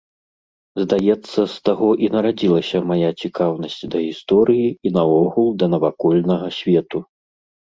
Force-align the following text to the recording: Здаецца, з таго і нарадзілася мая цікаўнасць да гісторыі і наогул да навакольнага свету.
Здаецца, 0.83 1.39
з 1.51 1.67
таго 1.67 1.89
і 2.07 2.09
нарадзілася 2.15 2.81
мая 2.93 3.09
цікаўнасць 3.27 3.77
да 3.97 4.03
гісторыі 4.07 4.65
і 4.85 4.89
наогул 4.97 5.47
да 5.61 5.65
навакольнага 5.77 6.47
свету. 6.59 7.05